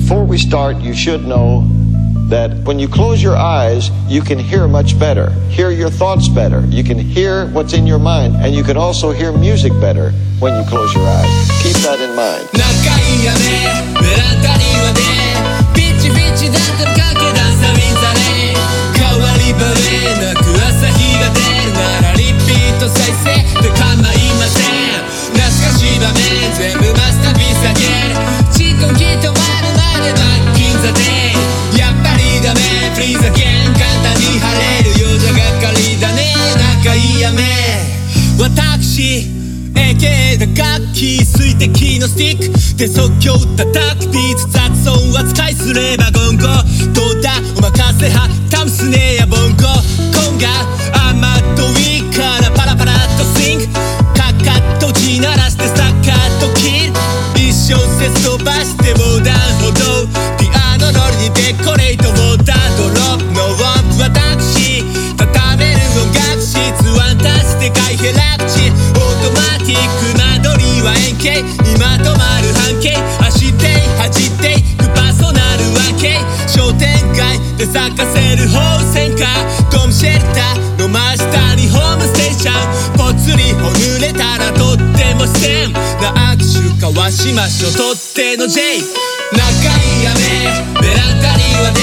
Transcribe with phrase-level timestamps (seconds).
[0.00, 1.66] before we start, you should know
[2.28, 6.60] that when you close your eyes, you can hear much better, hear your thoughts better.
[6.66, 10.52] You can hear what's in your mind, and you can also hear music better when
[10.54, 11.50] you close your eyes.
[11.62, 12.46] Keep that in mind.
[26.66, 26.95] 仲い
[38.96, 39.28] 私
[39.74, 43.68] AK 打楽器水滴のスティックで即興叩
[44.00, 46.48] くビーツ雑音扱いすればゴンゴ
[46.96, 49.68] どうだお任せはタムスネやボンゴ
[50.16, 50.48] コンガ
[51.12, 53.66] 甘っといからパラパラっとスイング
[54.16, 56.96] カカッと地鳴らしてスタッカッとキル
[57.36, 60.08] 一小節飛ばして横断歩道
[60.40, 63.60] ピアノロリにデコレートウォータードロップの音
[63.92, 64.80] 符私
[65.20, 66.56] 畳める音楽室
[66.96, 68.35] ワンタスでかいヘラ
[77.56, 79.24] で咲かせる放線か
[79.72, 88.60] ドームシェルターの真下にホームステーションぽつりほぬれたらとっても自然な握手交わしましょうとっての J
[89.32, 91.80] 仲いいやねベランダにはね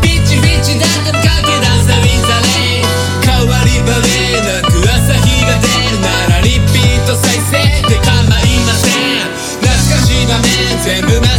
[0.00, 2.80] ピチピッチだってかけ出さみざれ
[3.28, 7.60] 変わり映えなく朝日が出るならリピート再生
[7.92, 9.28] で構いません
[9.60, 11.33] 懐かしい場面全部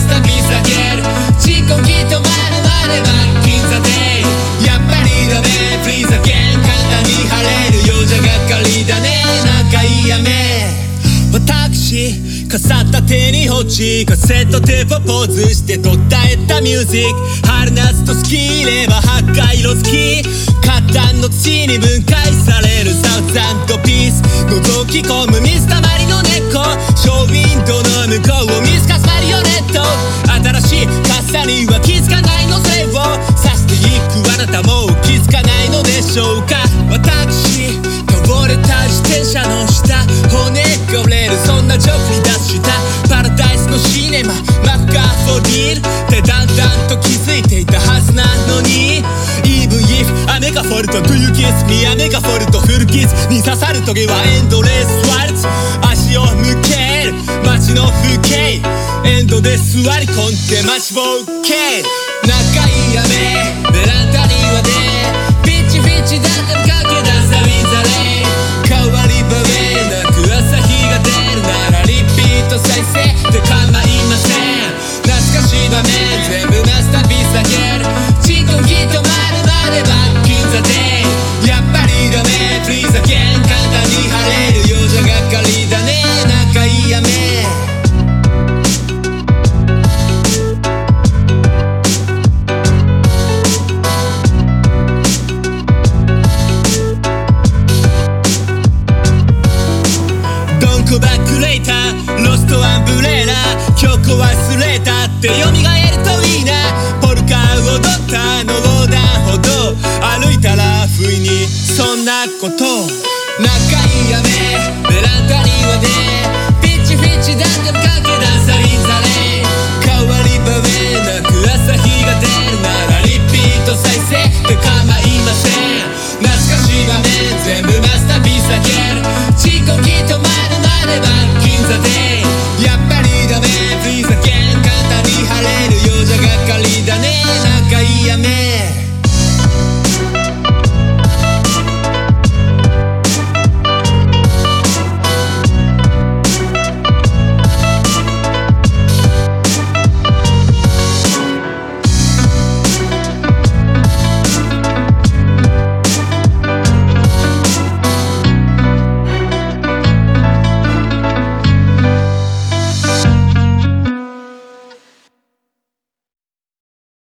[13.65, 17.47] カセットテープをポーズして途絶えたミュージック。
[17.49, 20.21] 春夏と好きれば赤色好き
[20.61, 24.21] 花壇の土に分解されるサウザンドピース。
[24.21, 26.61] 覗き込む水たまりの根っこ
[26.95, 29.81] ショーウィンドウの向こうを見透かすマリオネット。
[30.29, 32.93] 新しい傘には気づかないのせを
[33.35, 36.61] さしていくあなたも気づかないのでしょうか。
[36.87, 37.81] 私
[38.29, 40.05] 倒れた自転車の下。
[40.29, 40.61] 骨
[40.93, 41.37] が折れる。
[41.45, 42.69] そんなジョークに出した。
[43.09, 43.44] パラダ
[43.75, 49.03] のシネママフガーフォーリルってだんだんと気づいていたはずなのに。
[49.43, 55.45] Even if 雨が降ると Do you kiss me 雨が降ると古傷に刺さる時はエンドレスワルツ。
[55.83, 58.63] 足を向ける街の風景。
[59.03, 61.83] エンドで座り込んで待ちぼうけ
[62.23, 65.34] 仲いい雨ベランダにはね